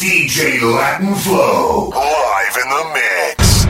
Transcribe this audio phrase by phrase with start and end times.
[0.00, 3.68] DJ Latin Flow, live in the mix.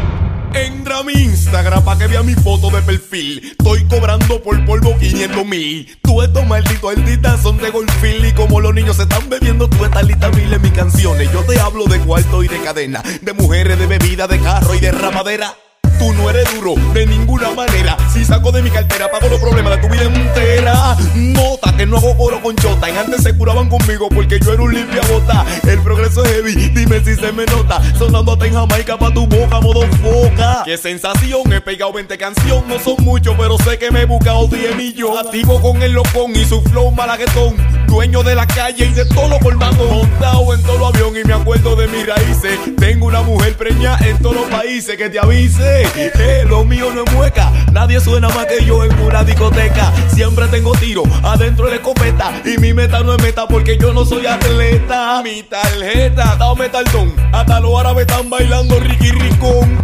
[0.54, 3.56] Entra a mi Instagram pa' que vea mi foto de perfil.
[3.58, 5.98] Estoy cobrando por polvo 500 mil.
[6.02, 8.24] Tú estos malditos artistas son de golfil.
[8.26, 11.32] Y como los niños se están bebiendo, tú estás lista mil en mis canciones.
[11.32, 13.02] Yo te hablo de cuarto y de cadena.
[13.22, 15.56] De mujeres, de bebida, de carro y de ramadera.
[16.00, 17.94] Tú no eres duro de ninguna manera.
[18.10, 20.96] Si saco de mi cartera, pago los problemas de tu vida entera.
[21.14, 22.88] Nota que no hago coro con chota.
[22.88, 25.44] En antes se curaban conmigo porque yo era un limpia bota.
[25.68, 27.82] El progreso es heavy, dime si se me nota.
[27.98, 30.62] Sonando en Jamaica pa' tu boca, modo foca.
[30.64, 32.64] Qué sensación, he pegado 20 canciones.
[32.66, 35.26] No son muchos, pero sé que me he buscado 10 millones.
[35.26, 37.58] Activo con el locón y su flow malaguetón.
[37.86, 39.84] Dueño de la calle y de todo lo colmado.
[39.84, 42.58] Montado en todo los avión y me acuerdo de mis raíces.
[42.78, 45.89] Tengo una mujer preña en todos los países que te avise.
[45.96, 47.50] Eh, lo mío no es mueca.
[47.72, 49.92] Nadie suena más que yo en una discoteca.
[50.14, 52.32] Siempre tengo tiro adentro de la escopeta.
[52.44, 55.22] Y mi meta no es meta porque yo no soy atleta.
[55.22, 57.14] Mi tarjeta, dame taldón.
[57.32, 59.78] Hasta los árabes están bailando Ricky Ricón.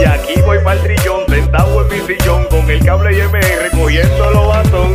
[0.00, 4.48] Y aquí voy pa'l trillón, sentado en mi sillón, con el cable IMR recogiendo los
[4.48, 4.94] batón.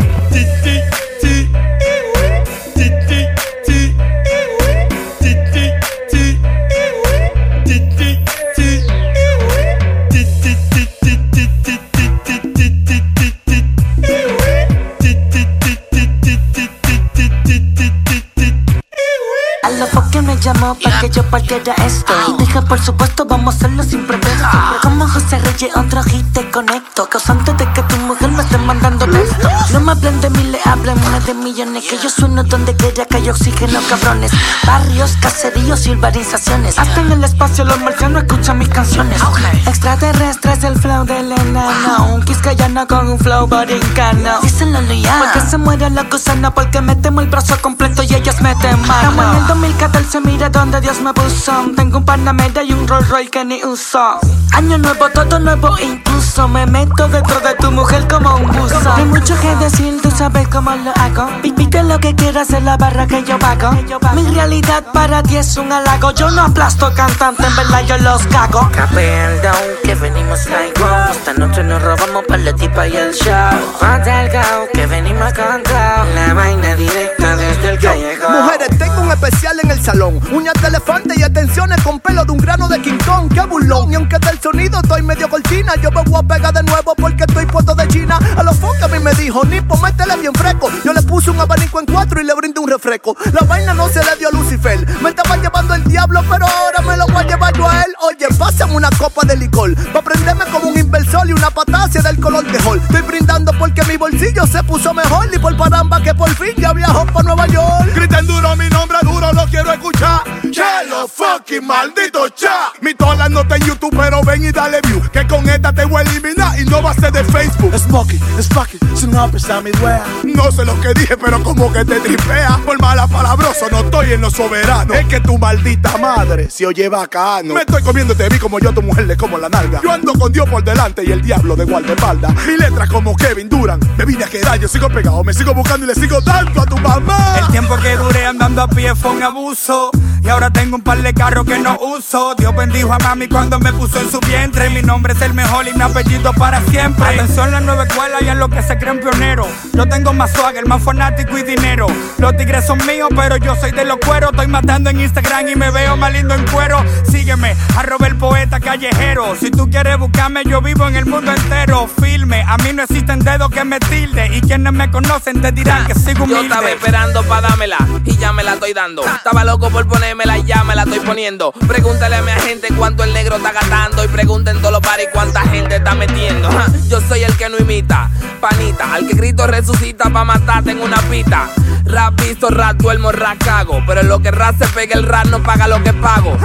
[21.29, 22.13] Partiera esto.
[22.27, 24.47] Y dije por supuesto vamos a hacerlo sin pretexto.
[24.81, 29.05] Como José Reyes otro hit te conecto Causante de que tu mujer me esté mandando
[29.07, 29.49] texto.
[29.73, 33.05] No me hablen de mí, le hablen más de millones Que yo sueno donde quiera
[33.05, 34.31] que hay oxígeno cabrones.
[34.65, 39.21] Barrios, caseríos y urbanizaciones Hasta en el espacio los marcianos escuchan mis canciones.
[39.65, 42.13] Extraterrestres el flow del enano.
[42.13, 44.39] Un quiscayano con un flow borincano.
[44.41, 48.79] Díselo ya Porque se muere la gusana Porque metemos el brazo completo y ellos meten
[48.87, 49.09] mano.
[49.09, 53.09] Estamos en el 2014, mira donde Dios me puso Tengo un Panamera y un Rolls
[53.09, 54.19] Royce que ni uso.
[54.53, 59.05] Año nuevo, todo nuevo incluso Me meto dentro de tu mujer como un buzo Hay
[59.05, 61.29] mucho que decir, tú sabes cómo lo hago.
[61.41, 63.71] Pi- Pide lo que quieras en la barra que yo pago.
[64.15, 66.11] Mi realidad para ti es un halago.
[66.11, 68.69] Yo no aplasto cantante, en verdad yo los cago.
[68.93, 73.33] Perdón, que venimos like wow Esta noche nos robamos para la tipa y el show.
[73.81, 78.41] Mata el gao, que venimos con flow La vaina directa desde el callejón.
[78.43, 80.19] Mujeres, tengo un especial en el salón.
[80.31, 83.33] Uñas de elefante y atenciones con pelo de un grano de King Kong.
[83.33, 83.91] ¡Qué burlón!
[83.91, 87.23] Y aunque del sonido estoy medio cortina, yo me voy a pegar de nuevo porque
[87.23, 88.19] estoy puesto de China.
[88.37, 90.69] A los que a mí me dijo, Nipo, métele bien fresco.
[90.85, 93.17] Yo le puse un abanico en cuatro y le brindé un refresco.
[93.33, 94.85] La vaina no se le dio a Lucifer.
[95.01, 97.93] Me estaba llevando el diablo, pero ahora me lo voy a llevar yo a él.
[98.01, 99.73] Oye, pásame una copa de licor.
[99.91, 102.79] Pa' prenderme como un inversor y una patacia del color de hall.
[102.79, 105.27] Estoy brindando porque mi bolsillo se puso mejor.
[105.33, 107.95] Y por paramba que por fin ya viajó pa' Nueva York.
[107.95, 110.23] Griten duro mi nombre duro, lo quiero escuchar.
[110.51, 112.71] Chelo fucking maldito cha.
[112.81, 115.01] Mi tola no está en YouTube, pero ven y dale view.
[115.11, 117.77] Que con esta te voy a eliminar y no va a ser de Facebook.
[117.77, 120.03] Smokey, Smokey, su nombre está mi wea.
[120.23, 122.59] No sé lo que dije, pero como que te tripea.
[122.65, 124.93] Por mala palabroso, no estoy en lo soberano.
[124.93, 127.53] Es que tu maldita madre se oye bacano.
[127.53, 129.79] Me estoy comiendo te vi como yo a tu mujer le como la nalga.
[129.83, 132.33] Yo ando con Dios por delante y el diablo de guardaespaldas.
[132.45, 133.79] Mi letra como Kevin Duran.
[133.97, 136.65] Me vine a quedar, yo sigo pegado, me sigo buscando y le sigo dando a
[136.65, 137.35] tu mamá.
[137.39, 139.91] El tiempo que duré andando a pie fue un abuso.
[140.21, 142.35] Y ahora tengo un par de carros que no uso.
[142.37, 144.69] Dios bendijo a mami cuando me puso en su vientre.
[144.69, 147.05] Mi nombre es el mejor y mi apellido para siempre.
[147.05, 149.47] Atención, la nueva escuela y en lo que se creen pioneros.
[149.73, 151.87] Yo tengo más swagger, más fanático y dinero.
[152.17, 154.31] Los tigres son míos, pero yo soy de los cueros.
[154.31, 156.83] Estoy matando en Instagram y me veo más lindo en cuero.
[157.09, 159.35] Sígueme, arroba el poeta callejero.
[159.39, 161.87] Si tú quieres buscarme, yo vivo en el mundo entero.
[162.01, 164.35] Filme, a mí no existen dedos que me tilde.
[164.35, 166.47] Y quienes me conocen te dirán que sigo Yo humilde.
[166.47, 169.01] estaba esperando pa' dármela y ya me la estoy dando.
[169.19, 171.51] Estaba loco por ponérmela y ya me la estoy poniendo.
[171.67, 175.41] Pregúntale a mi agente cuánto el negro está gastando y pregunten todos los paris cuánta
[175.41, 176.49] gente está metiendo.
[176.87, 178.09] Yo soy el que no imita,
[178.39, 181.49] panita, al que grito resucita pa' matarte en una pita.
[181.83, 183.83] Rap visto, rap duermo, rap cago.
[183.85, 186.37] Pero lo que rap se pega, el rap no paga lo que pago.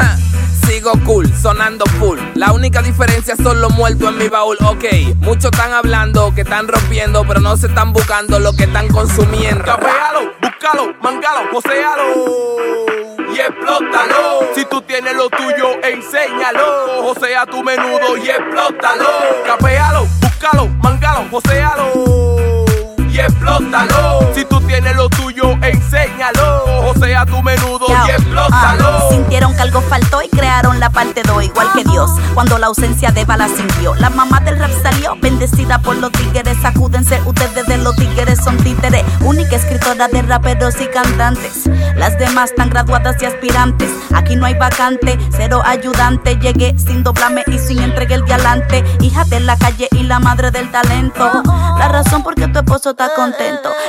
[0.67, 2.19] Sigo cool, sonando full.
[2.35, 4.56] La única diferencia son los muertos en mi baúl.
[4.62, 4.85] Ok,
[5.19, 9.65] muchos están hablando que están rompiendo, pero no se están buscando lo que están consumiendo.
[10.65, 12.05] Búscalo, mangalo, posealo
[13.35, 14.49] y explótalo.
[14.55, 17.07] Si tú tienes lo tuyo, enséñalo.
[17.07, 19.09] O sea, tu menudo y explótalo.
[19.47, 22.24] Capealo, búscalo, mangalo, posealo
[23.15, 24.33] y explótalo.
[24.35, 26.65] Si tú tienes lo tuyo, enséñalo.
[26.89, 28.89] O sea tu menudo y explótalo.
[28.89, 32.67] Ah, sintieron que algo faltó y crearon la parte 2, igual que Dios, cuando la
[32.67, 33.95] ausencia de la sintió.
[33.97, 36.57] La mamá del rap salió, bendecida por los tigres.
[36.61, 39.05] Sacúdense, ustedes de los tigres son títeres.
[39.21, 41.69] Única escritora de raperos y cantantes.
[41.97, 43.91] Las demás están graduadas y aspirantes.
[44.13, 46.37] Aquí no hay vacante, cero ayudante.
[46.37, 48.85] Llegué sin doblarme y sin entregar el dialante.
[49.01, 51.31] Hija de la calle y la madre del talento.
[51.79, 53.04] La razón por qué tu esposo está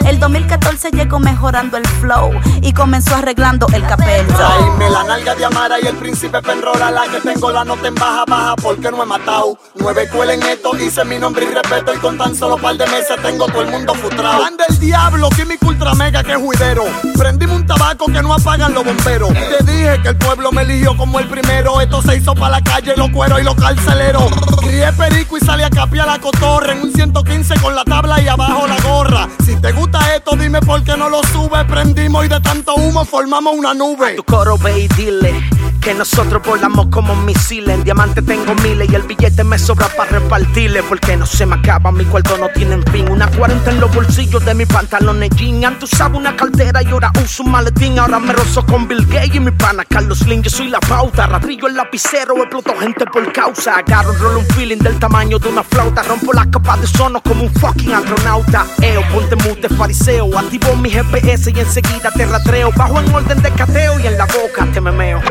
[0.05, 2.31] El 2014 llegó mejorando el flow
[2.61, 4.33] y comenzó arreglando el capelo.
[4.33, 7.95] Traíme la nalga de Amara y el príncipe Penrola, la que tengo la nota en
[7.95, 9.57] baja, baja, porque no he matado.
[9.75, 12.85] Nueve escuelas en esto, hice mi nombre y respeto, y con tan solo par de
[12.87, 14.43] meses tengo todo el mundo frustrado.
[14.43, 16.83] Anda el diablo, químico ultra mega, que juidero.
[17.17, 19.29] Prendime un tabaco que no apagan los bomberos.
[19.33, 21.79] Te dije que el pueblo me eligió como el primero.
[21.81, 24.25] Esto se hizo para la calle, los cueros y los carceleros.
[24.59, 28.27] Crié perico y salí a capiar la cotorra en un 115 con la tabla y
[28.27, 29.04] abajo la gorra.
[29.45, 31.63] Si te gusta esto, dime por qué no lo sube.
[31.65, 34.15] Prendimos y de tanto humo formamos una nube.
[34.15, 35.33] Tu coro ve y dile
[35.81, 37.75] que nosotros volamos como misiles.
[37.75, 40.81] En diamante tengo miles y el billete me sobra para repartirle.
[40.81, 43.07] Porque no se me acaba, mi cuarto no tiene fin.
[43.11, 45.63] Una 40 en los bolsillos de mis pantalones jean.
[45.63, 47.99] Antes usaba una cartera y ahora uso un maletín.
[47.99, 50.41] Ahora me rozo con Bill Gates y mi pana Carlos Slim.
[50.41, 53.77] Yo soy la pauta, radrillo el lapicero, exploto gente por causa.
[53.77, 56.01] Agarro un roll un feeling del tamaño de una flauta.
[56.01, 58.65] Rompo la capa de sono como un fucking astronauta.
[59.13, 60.37] Ponte mute, fariseo.
[60.37, 62.71] Activo mi GPS y enseguida te rastreo.
[62.75, 65.21] Bajo en orden de cateo y en la boca te memeo.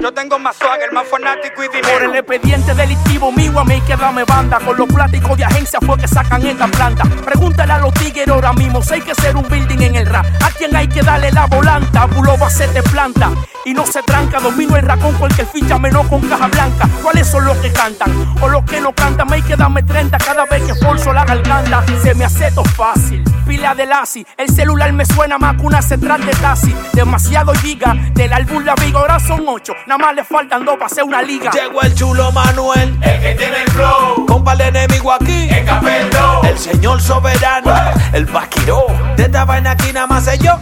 [0.00, 1.92] Yo tengo más swagger, más fanático y dinero.
[1.92, 4.58] Por el expediente delictivo mío a mí que dame banda.
[4.58, 7.04] Con los pláticos de agencia fue que sacan esta planta.
[7.24, 10.26] Pregúntale a los tigres ahora mismo si hay que hacer un building en el rap.
[10.42, 12.06] A quien hay que darle la volanta.
[12.06, 13.30] Bulo va a ser de planta.
[13.64, 16.88] Y no se tranca, domino el racón cualquier ficha menos con caja blanca.
[17.00, 18.10] ¿Cuáles son los que cantan?
[18.40, 21.24] O los que no cantan, me hay que darme 30 cada vez que forzo la
[21.24, 21.84] garganta.
[22.02, 23.22] Se me hace todo fácil.
[23.46, 26.74] Pila de lazi, el celular me suena más que una central de taxi.
[26.92, 29.72] Demasiado giga, del álbum La Viga ahora son 8.
[29.86, 31.50] Nada más le faltan dos para hacer una liga.
[31.52, 34.26] Llegó el chulo Manuel, el que tiene el flow.
[34.26, 36.42] Compa el enemigo aquí, el capello.
[36.42, 37.72] El señor soberano,
[38.12, 38.86] el vaquiro.
[39.16, 40.58] De esta vaina aquí nada más sé yo.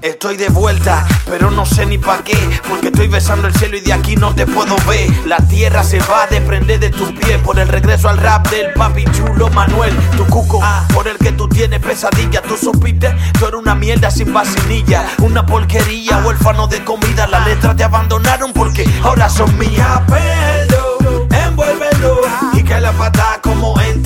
[0.00, 2.36] Estoy de vuelta, pero no sé ni pa' qué.
[2.68, 5.10] Porque estoy besando el cielo y de aquí no te puedo ver.
[5.26, 8.72] La tierra se va a desprender de tus pies por el regreso al rap del
[8.74, 9.92] papi chulo Manuel.
[10.16, 10.62] Tu cuco,
[10.94, 12.42] por el que tú tienes pesadilla.
[12.42, 15.04] Tú supiste, tú eres una mierda sin vacinilla.
[15.18, 17.26] Una porquería, huérfano de comida.
[17.26, 20.00] Las letras te abandonaron porque ahora son mías.
[20.06, 22.20] Pelo, envuélvelo.
[22.52, 24.00] Y que la pata como en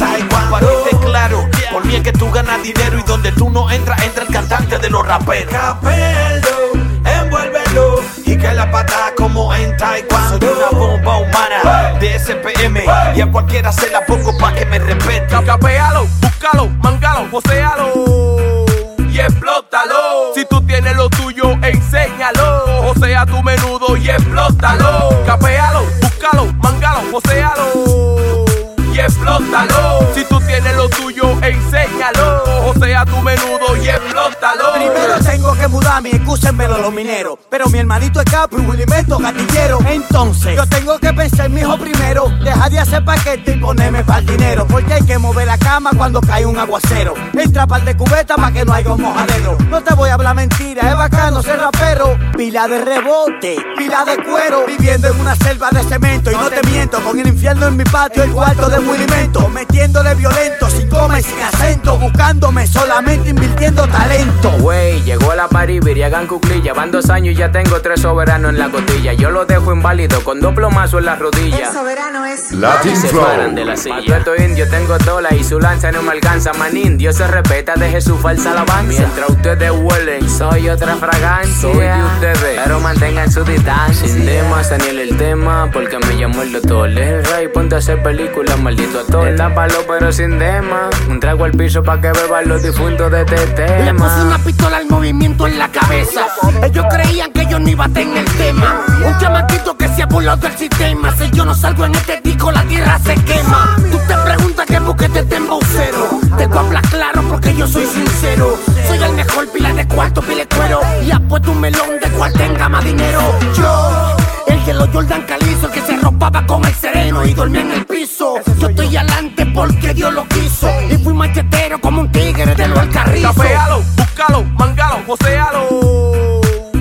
[1.72, 4.78] por mí es que tú ganas dinero y donde tú no entras, entra el cantante
[4.78, 5.52] de los raperos.
[5.52, 6.72] Capello,
[7.04, 8.00] envuélvelo.
[8.26, 10.38] Y que la pata como en Taekwondo.
[10.38, 12.84] Soy una bomba humana de SPM.
[13.16, 15.26] Y a cualquiera se la pongo pa' que me respete.
[15.44, 18.66] Capealo, búscalo, mangalo, posealo.
[19.10, 20.32] Y explótalo.
[20.34, 22.90] Si tú tienes lo tuyo, enséñalo.
[22.90, 25.10] O sea, tu menudo y explótalo.
[25.26, 28.44] Capealo, búscalo, mangalo, posealo.
[28.92, 30.06] Y explótalo.
[30.14, 32.42] Si tú tienes lo tuyo, enséñalo.
[32.66, 34.72] O sea, tu menudo y explótalo.
[34.74, 37.38] Primero tengo que mudarme, excúsenmelo los mineros.
[37.50, 39.78] Pero mi hermanito es capo y Willy Meto gatillero.
[39.88, 42.28] Entonces, yo tengo que pensar, mijo, primero.
[42.42, 44.66] Dejar de hacer paquete y ponerme para dinero.
[44.66, 47.14] Porque hay que mover la cama cuando cae un aguacero.
[47.34, 49.58] Entra par de cubeta para que no haya un mojadero.
[49.68, 52.18] No te voy a hablar mentira, es bacano ser rapero.
[52.36, 54.64] Pila de rebote, pila de cuero.
[54.66, 56.30] Viviendo en una selva de cemento.
[56.30, 59.48] Y no te miento, con el infierno en mi patio, el cuarto de movimiento.
[59.48, 61.98] Metiéndole violento, sin coma y sin acento.
[61.98, 64.50] Buscándome solamente invirtiendo talento.
[64.60, 66.72] Wey, llegó la party, Viriagan cuclilla.
[66.72, 69.12] Van dos años y ya tengo tres soberanos en la costilla.
[69.12, 71.68] Yo lo dejo inválido con dos plomazos en la rodilla.
[71.68, 73.24] El soberano es Latin se Flow.
[73.24, 74.22] paran de la silla.
[74.38, 76.52] Indio, tengo tola y su lanza no me alcanza.
[76.54, 78.98] Manín, Dios se respeta, deje su falsa alabanza.
[78.98, 81.52] Mientras ustedes huelen, soy otra fragancia.
[81.60, 84.08] Soy de ustedes, pero mantengan su distancia.
[84.08, 86.88] Sin temas, Daniel el tema, porque me llamó el doctor.
[86.88, 89.34] El rey, ponte a hacer películas, maldito actor.
[89.36, 90.88] Tápalo, pero sin tema.
[91.08, 94.38] Un trago al piso pa' que beban los difuntos de este Le puse una tema.
[94.44, 96.26] pistola al movimiento en la cabeza.
[96.64, 98.84] Ellos creían que yo no iba a tener tema.
[99.06, 101.14] Un chamaquito que se ha burlado del sistema.
[101.16, 103.76] Si yo no salgo en este disco, la tierra se quema.
[103.92, 106.08] Tú te preguntas qué te tengo cero.
[106.36, 108.58] Te voy a hablar claro porque yo soy sincero.
[108.88, 110.80] Soy el mejor pila de cuarto, pile cuero.
[111.06, 113.20] Y apuesto un melón de cual tenga más dinero.
[113.56, 114.16] Yo.
[114.48, 117.70] El de los Jordan Calizo, el que se arropaba con el sereno y dormía en
[117.70, 118.34] el piso.
[118.58, 120.68] Yo estoy adelante porque Dios lo quiso.
[120.90, 123.34] Y fui machetero como un tigre de los alcarrizos.
[123.34, 125.68] Capealo, búscalo, mangalo, posealo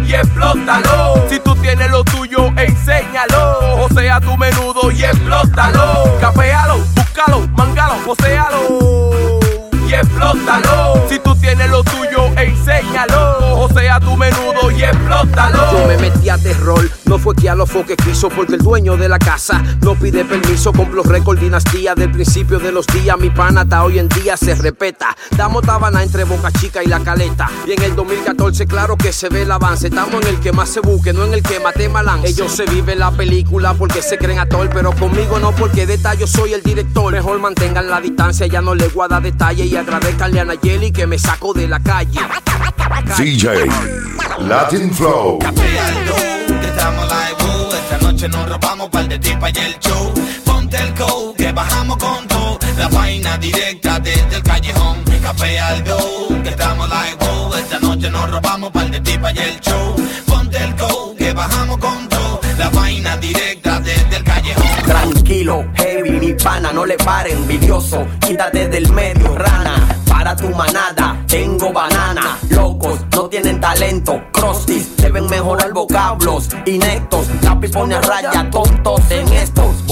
[0.06, 1.30] y explótalo.
[1.30, 3.86] Si tú tienes lo tuyo, enséñalo.
[3.86, 6.18] O sea, tu menudo y explótalo.
[6.20, 8.51] Capealo, búscalo, mangalo, posealo
[14.82, 15.72] y explótalo.
[15.72, 18.98] Yo me metí a terror, no fue que a lo que quiso, porque el dueño
[18.98, 20.74] de la casa no pide permiso.
[20.74, 23.18] Complo récord dinastía del principio de los días.
[23.20, 25.16] Mi pana hasta hoy en día se repeta.
[25.38, 27.50] Damos tabana entre Boca Chica y la caleta.
[27.66, 29.88] Y en el 2014, claro que se ve el avance.
[29.88, 32.22] Estamos en el que más se busque, no en el que mate malán.
[32.26, 36.28] Ellos se viven la película porque se creen actor, pero conmigo no, porque de yo
[36.28, 37.14] soy el director.
[37.14, 39.66] Mejor mantengan la distancia, ya no le guarda detalle.
[39.66, 42.20] Y agradezcanle a Nayeli que me saco de la calle.
[43.16, 44.02] CJ
[44.72, 45.40] Latin Flow.
[45.42, 50.14] estamos live, esta noche nos robamos par de tipa y el show.
[50.46, 55.04] Ponte el coat que bajamos con todo, la vaina directa desde el callejón.
[55.22, 59.60] Café al go, que estamos live, esta noche nos robamos par de tipa y el
[59.60, 59.96] show.
[60.26, 64.84] Ponte el coat que bajamos con todo, la vaina directa desde el callejón.
[64.86, 71.18] Tranquilo, heavy, mi pana, no le pare, envidioso, quítate del medio, rana para tu manada.
[71.28, 72.38] Tengo banana,
[73.62, 74.22] talento.
[74.34, 76.50] Crostis, deben mejorar vocablos.
[76.66, 79.84] Inectos, lápiz pone raya, tontos en estos.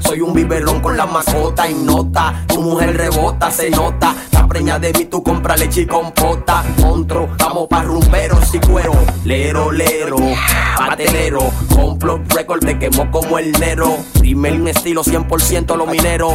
[0.00, 2.44] Soy un biberón con la mascota y nota.
[2.46, 4.14] Tu mujer rebota, se nota.
[4.32, 6.62] La preña de mí, tú compra leche y compota.
[6.80, 8.92] Contro, vamos pa' rumberos y cuero.
[9.24, 10.18] Lero, lero,
[10.76, 11.38] patelero.
[11.74, 13.96] Complo record, te quemó como el nero.
[14.18, 16.34] Primer estilo 100% lo minero.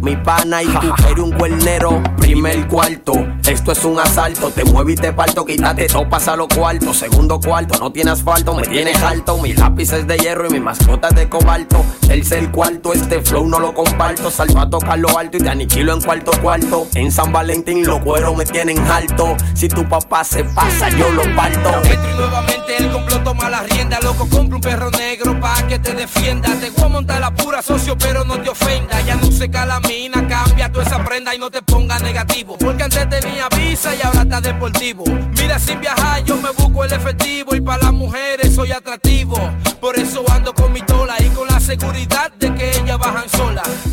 [0.00, 2.02] Mi pana y tú eres un cuernero.
[2.16, 3.12] Primer cuarto,
[3.46, 4.50] esto es un asalto.
[4.50, 6.96] Te muevo y te parto, quítate todo, pasa los cuartos.
[6.96, 9.36] Segundo cuarto, no tienes asfalto, me tienes alto.
[9.38, 11.84] Mis lápices de hierro y mi mascota de cobalto.
[12.06, 12.61] Tercer cuarto,
[12.92, 14.30] este flow no lo comparto.
[14.30, 16.86] Salgo a tocar lo alto y te aniquilo en cuarto cuarto.
[16.94, 19.36] En San Valentín los cueros me tienen alto.
[19.54, 21.70] Si tu papá se pasa, yo lo parto.
[21.84, 23.98] y nuevamente el complot toma la rienda.
[24.02, 26.48] Loco, compra un perro negro pa' que te defienda.
[26.60, 29.00] Te voy a montar la pura socio, pero no te ofenda.
[29.02, 32.56] Ya no se calamita cambia toda esa prenda y no te ponga negativo.
[32.58, 35.04] Porque antes tenía visa y ahora está deportivo.
[35.38, 39.36] Mira, sin viajar yo me busco el efectivo y para las mujeres soy atractivo.
[39.80, 40.24] Por eso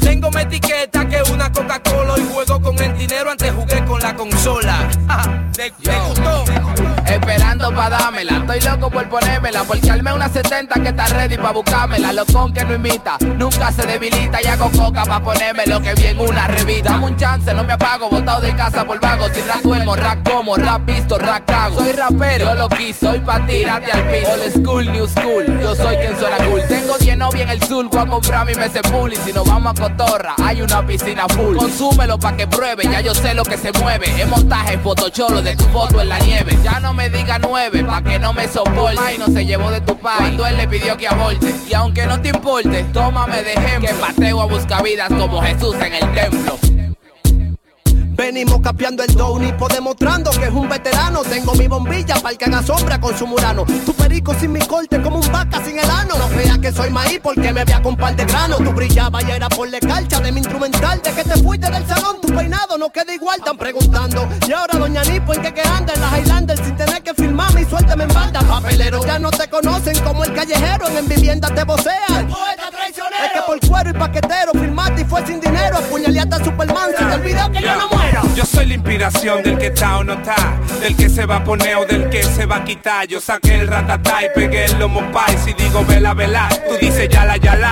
[0.01, 4.15] Tengo mi etiqueta que una Coca-Cola y juego con el dinero antes jugué con la
[4.15, 4.89] consola.
[5.53, 5.71] ¿Te,
[6.07, 6.45] gustó?
[7.60, 11.51] Esperando pa' dármela, estoy loco por ponérmela Porque armé una 70 que está ready pa'
[11.51, 12.13] buscármela.
[12.13, 14.42] Locón que no imita, nunca se debilita.
[14.42, 16.92] Y hago coca pa' ponerme lo que vi en una revista.
[16.92, 19.28] Dame un chance, no me apago, botado de casa por vago.
[19.34, 21.80] Si rap duermo, rap como, rap visto, rap cago.
[21.80, 24.32] Soy rapero, yo lo quiso, soy pa' tirarte al piso.
[24.32, 26.62] Old school, new school, yo soy quien suena cool.
[26.70, 29.46] Tengo 10 novias en el sur, voy a comprar mi meses pool Y si nos
[29.46, 31.58] vamos a Cotorra, hay una piscina full.
[31.58, 34.22] Consúmelo pa' que pruebe, ya yo sé lo que se mueve.
[34.22, 36.58] Es montaje, fotocholo de tu foto en la nieve.
[36.63, 39.15] Ya no me diga nueve, pa' que no me soporte.
[39.15, 41.53] Y no se llevó de tu padre cuando él le pidió que aborte.
[41.68, 43.89] Y aunque no te importe, tómame de ejemplo.
[43.89, 46.78] Que pateo a buscar vidas como Jesús en el templo.
[48.19, 51.21] Venimos capeando el Nipo demostrando que es un veterano.
[51.21, 53.63] Tengo mi bombilla para el que haga sombra con su murano.
[53.85, 56.17] Tu perico sin mi corte como un vaca sin el ano.
[56.17, 58.57] No creas que soy maíz porque me vea con par de grano.
[58.57, 61.01] Tu brillaba y era por la calcha de mi instrumental.
[61.01, 63.39] De que te fuiste del salón, tu peinado no queda igual.
[63.39, 64.27] Están preguntando.
[64.45, 67.61] Y ahora doña Nipo en qué que anda en la Highlander sin tener que filmarme
[67.61, 68.41] y suéltame en banda.
[68.41, 70.89] Papelero ya no te conocen como el callejero.
[70.89, 72.27] En vivienda te vocean.
[72.27, 73.18] Es que
[73.50, 75.77] por cuero y paquetero firmaste y fue sin dinero.
[75.77, 76.91] Apuñaleaste a Superman.
[76.96, 78.22] Se te olvidó que yo no muero.
[78.36, 80.36] Yo soy la inspiración del que está o no está,
[80.79, 83.08] del que se va a poner o del que se va a quitar.
[83.08, 85.38] Yo saqué el ratatá y pegué el lomo pie.
[85.44, 87.72] Si digo vela, vela, tú dices yala, yala.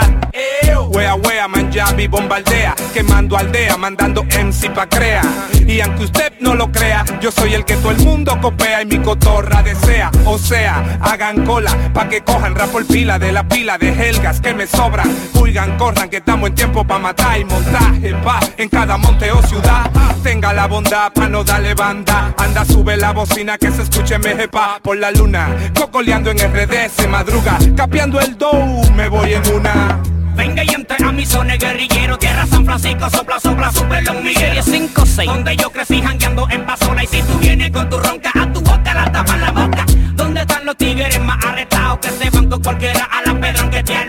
[0.89, 5.21] Wea, wea, manjabi, bombardea, quemando aldea, mandando MC pa' crea.
[5.67, 8.85] Y aunque usted no lo crea, yo soy el que todo el mundo copea y
[8.85, 10.11] mi cotorra desea.
[10.25, 14.39] O sea, hagan cola pa' que cojan rap por pila de la pila de helgas
[14.39, 15.07] que me sobran.
[15.33, 19.41] Huigan, corran, que estamos en tiempo pa' matar y montaje pa' en cada monte o
[19.43, 19.91] ciudad
[20.27, 22.33] tenga la bondad pa' no darle banda.
[22.37, 25.55] Anda, sube la bocina que se escuche mejepa por la luna.
[25.73, 30.01] Cocoleando en RD se madruga, capeando el dough, me voy en una.
[30.35, 34.61] Venga y entre a mi zona guerrillero Tierra San Francisco, sopla, sopla, super los Miguel
[34.61, 38.31] 5, 6 Donde yo crecí jangueando en Pasola Y si tú vienes con tu ronca,
[38.35, 39.83] a tu boca la tapa la boca
[40.13, 41.97] ¿Dónde están los tigres más arrestados?
[41.97, 44.05] Que se van con cualquiera a la pedra que te ha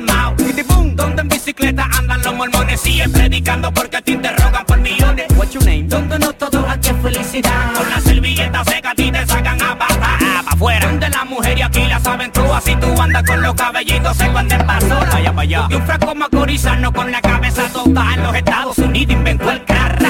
[1.69, 5.27] en andan los mormones Siguen predicando porque te interrogan por millones.
[5.37, 5.85] What's your name?
[5.85, 7.73] Donde no todo aquí es felicidad.
[7.75, 11.25] Con la servilleta seca a ti te sacan a pata ah, pa' afuera Donde la
[11.25, 15.31] mujer y aquí las aventuras Si tú andas con los cabellitos se cuando paso Vaya
[15.31, 19.51] para allá Y un fraco macorizano con la cabeza toda En los Estados Unidos inventó
[19.51, 20.01] el crack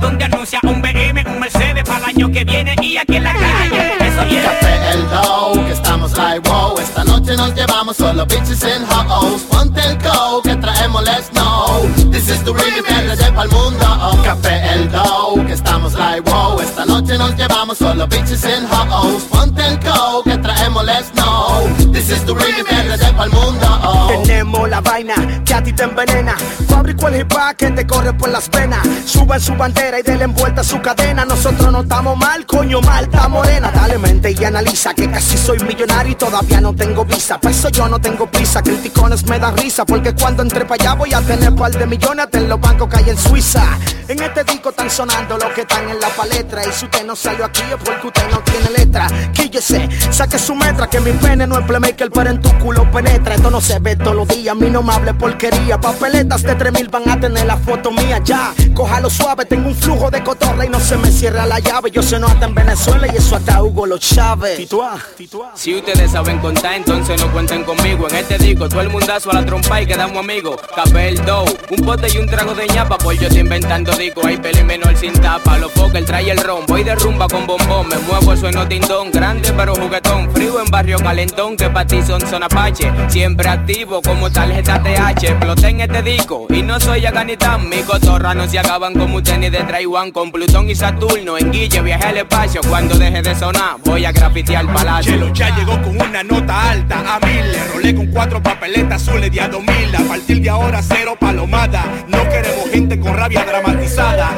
[0.00, 3.32] Donde anuncia un BM, un Mercedes para el año que viene Y aquí en la
[3.32, 3.92] calle.
[4.00, 4.42] Eso yeah.
[4.42, 6.78] Café el dough, que estamos like wow.
[6.78, 9.42] Esta noche nos llevamos solo bitches and hoes.
[9.42, 10.42] Ponte el go,
[12.52, 16.60] de pa'l mundo Café el dough, que estamos like wow.
[16.60, 19.22] Esta noche nos llevamos solo bitches and hoes.
[19.24, 21.92] Ponte el coke que traemos, let's know.
[21.92, 23.66] This is the remix de pa'l mundo.
[23.84, 24.08] Oh.
[24.24, 25.14] Tenemos la vaina
[25.44, 26.36] que a ti te envenena.
[26.88, 28.80] Fabrico el hip hop que te corre por las venas.
[29.04, 31.26] Suben su bandera y denle envuelta su cadena.
[31.26, 33.70] Nosotros no estamos mal, coño, mal, está morena.
[33.70, 37.38] Dale mente y analiza que casi soy millonario y todavía no tengo visa.
[37.38, 38.62] Por eso yo no tengo prisa.
[38.62, 42.26] Criticones me dan risa porque cuando entre para allá voy a tener par de millones
[42.32, 43.64] en los bancos que hay en Suiza.
[44.08, 46.62] En este disco están sonando los que están en la palestra.
[46.66, 49.08] Y si usted no salió aquí es porque usted no tiene letra.
[49.34, 53.34] Quíllese, saque su metra que mi pene no es playmaker, pero en tu culo penetra.
[53.34, 55.78] Esto no se ve todos los días, a mí no me hable porquería.
[55.78, 58.54] Papeletas de 3000 van a tener la foto mía ya.
[58.74, 61.90] Cójalo suave, tengo un flujo de cotorra y no se me cierra la llave.
[61.90, 64.68] Yo sé no hasta en Venezuela y eso hasta Hugo lo Chávez.
[65.54, 68.08] Si ustedes saben contar, entonces no cuenten conmigo.
[68.08, 70.60] En este disco, todo el mundazo a la trompa y quedamos amigos.
[70.74, 74.24] Capé el dough, un pote y un trago de ñapa, pues yo estoy inventando disco.
[74.24, 76.64] Hay peli menor sin tapa, los el trae el ron.
[76.66, 79.10] Voy de rumba con bombón, me muevo, sueno tindón.
[79.10, 82.92] Grande pero juguetón, frío en barrio calentón, que pa' ti son son apache.
[83.08, 86.46] Siempre activo como tarjeta TH, exploté en este disco.
[86.50, 90.10] Y no soy Aganitán, mi cotorra no se acaban como tenis de Taiwán.
[90.10, 92.60] Con Plutón y Saturno, en Guille viaje al espacio.
[92.68, 95.32] Cuando deje de sonar, voy a grafitear el palacio.
[95.32, 97.56] Ya llegó con una nota alta a mil.
[97.72, 99.96] Rolé con cuatro papeletas azules de a dos mil.
[99.96, 101.84] A partir de ahora, cero palomada.
[102.06, 104.36] No queremos gente con rabia dramatizada.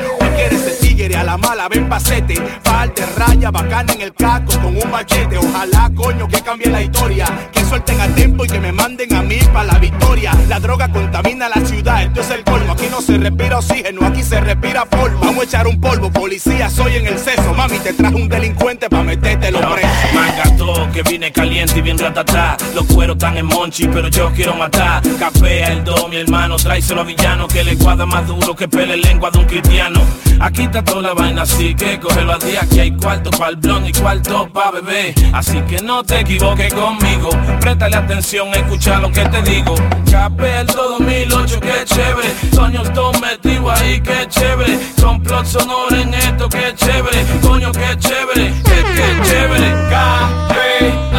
[1.01, 2.35] Tigre a la mala, ven pasete.
[2.63, 5.39] Falte raya, bacana en el caco con un machete.
[5.39, 7.27] Ojalá, coño, que cambie la historia.
[7.53, 10.33] Que suelten a tiempo y que me manden a mí para la victoria.
[10.49, 12.73] La droga contamina la ciudad, esto es el colmo.
[12.73, 15.21] Aquí no se respira oxígeno, aquí se respira polvo.
[15.21, 17.55] Vamos a echar un polvo, policía, soy en el seso.
[17.55, 19.91] Mami, te traje un delincuente para meterte los presos.
[20.15, 22.57] Mangato, que viene caliente y bien ratatá.
[22.75, 25.03] Los cueros están en monchi, pero yo quiero matar.
[25.19, 28.97] Capea el do, mi hermano, tráeselo a villano que le cuadra más duro que pele
[28.97, 30.01] lengua de un cristiano.
[30.41, 32.61] Aquí está toda la vaina, así que cógelo a día.
[32.63, 35.15] Aquí hay cuarto para el blon y cuarto pa' bebé.
[35.33, 37.31] Así que no te equivoques conmigo.
[37.61, 39.75] Préstale atención, escucha lo que te digo.
[40.11, 42.29] Capea el do 2008, que chévere.
[42.55, 44.79] Toño Stone metido ahí, que chévere.
[45.01, 47.25] Complot sonoro en esto, que chévere.
[47.41, 49.71] Coño, que chévere, que chévere.
[49.91, 51.10] Capea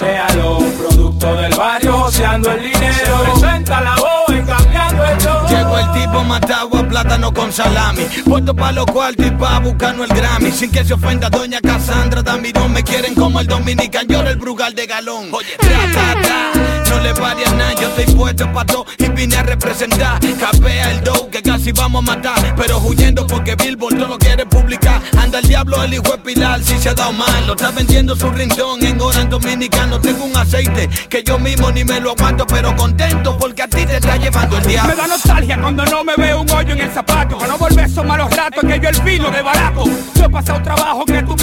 [0.00, 0.58] joséalo.
[0.78, 3.22] Producto del barrio, joseando el dinero.
[3.24, 5.48] Presenta la voz en cambiando el show.
[5.48, 8.04] Llegó el tipo matado a plátano con salami.
[8.24, 10.50] Puesto pa' los cuartos y pa' buscarnos el Grammy.
[10.52, 12.72] Sin que se ofenda doña Cassandra Damirón.
[12.72, 15.28] Me quieren como el dominican, yo el brugal de galón.
[15.32, 17.74] Oye, tra, tra, le pare nada.
[17.74, 20.20] Yo estoy puesto pa' todo y vine a representar.
[20.38, 22.54] Capea el dough que casi vamos a matar.
[22.56, 25.00] Pero huyendo porque Billboard no lo quiere publicar.
[25.18, 27.46] Anda el diablo, el hijo de Pilar, si se ha dado mal.
[27.46, 30.00] Lo está vendiendo su rindón en hora dominicano.
[30.00, 32.46] Tengo un aceite que yo mismo ni me lo aguanto.
[32.46, 34.94] Pero contento porque a ti te está llevando el diablo.
[34.94, 37.38] Me da nostalgia cuando no me veo un hoyo en el zapato.
[37.38, 39.84] Para no volver esos malos ratos que yo el vino de barato.
[40.14, 41.36] Yo he pasado trabajo que tu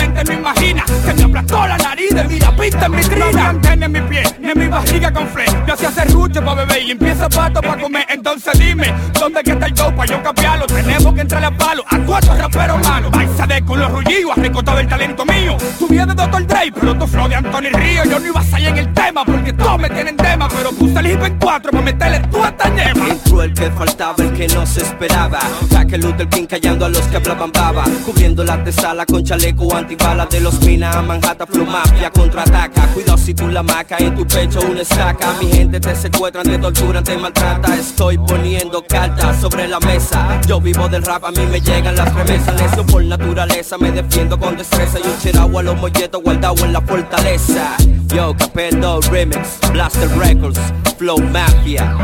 [1.17, 3.53] me aplastó la nariz de mira pista en mi trina.
[3.53, 5.45] No me en mi pie, ni en mi barriga con fle.
[5.67, 8.05] Yo hacía serrucho pa' beber y limpié zapatos pa' comer.
[8.09, 10.65] Entonces dime, ¿dónde que está el dope pa' yo cambiarlo?
[10.67, 13.11] Tenemos que entrar a palo a cuatro raperos malos.
[13.13, 15.57] A con los rullidos, has recortado el talento mío.
[15.89, 16.45] Vida de Dr.
[16.47, 18.03] Dre, pero tu flow de Anthony Río.
[18.03, 20.47] Yo no iba a salir en el tema porque todos me tienen tema.
[20.49, 23.07] Pero puse el hip en cuatro pa' meterle tu esta ñema.
[23.09, 25.39] Entró el que faltaba, el que no se esperaba.
[25.71, 27.83] Jaque Luther King callando a los que hablaban baba.
[28.05, 32.87] Cubriendo la tesala con chaleco antibala de los minas a Manhattan Flow Mafia contraataca.
[32.93, 35.33] Cuidado si tú la maca en tu pecho una estaca.
[35.39, 37.75] Mi gente te secuestran, te torturan, te maltrata.
[37.75, 40.39] Estoy poniendo cartas sobre la mesa.
[40.45, 42.61] Yo vivo del rap, a mí me llegan las remesas.
[42.61, 44.99] Necio por naturaleza, me defiendo con destreza.
[44.99, 47.77] Y un chiragua a los molletos guardado en la fortaleza.
[48.13, 50.59] Yo, Capello Remix, Blaster Records,
[50.97, 51.95] Flow Mafia.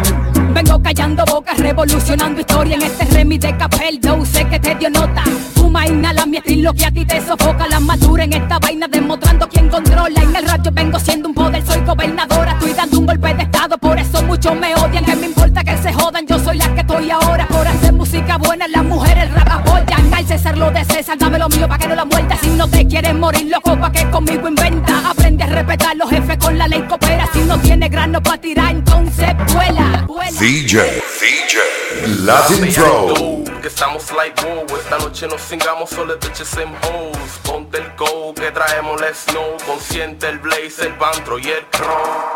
[0.54, 4.90] Vengo callando bocas, revolucionando historia en este remix de Capel Doe, sé que te dio
[4.90, 5.24] nota.
[5.56, 7.68] Fuma, inhala mi estilo que a ti te sofoca.
[7.68, 10.22] La madura en esta vaina demostrando quién controla.
[10.22, 12.52] En el radio vengo siendo un poder, soy gobernadora.
[12.52, 15.04] Estoy dando un golpe de estado, por eso muchos me odian.
[15.06, 17.48] Que me importa que se jodan, yo soy la que estoy ahora.
[17.48, 20.14] Por hacer música buena, las mujeres rap apoyan.
[20.14, 22.38] Al César lo de César, dame lo mío pa' que no la muerda.
[22.42, 25.10] Si no te quieres morir, loco, pa' que conmigo inventa.
[25.10, 27.13] Aprende a respetar los jefes con la ley coopera.
[27.54, 30.06] No tiene grano pa' tirar, entonces vuela.
[30.08, 30.32] vuela.
[30.40, 33.44] DJ, DJ, Latin Flow.
[33.62, 38.34] Que estamos like wow, esta noche nos singamos solo bitches and hoes Ponte el go
[38.34, 42.34] que traemos let's know Consciente el blaze, el bantro y el crow